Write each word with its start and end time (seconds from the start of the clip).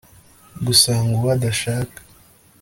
gusanga 0.65 1.11
uwo 1.17 1.29
adashaka 1.35 1.99